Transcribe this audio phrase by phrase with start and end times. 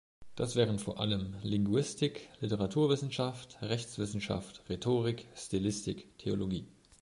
[0.35, 6.65] Das wären vor allem: Linguistik, Literaturwissenschaft, Rechtswissenschaft, Rhetorik, Stilistik, Theologie.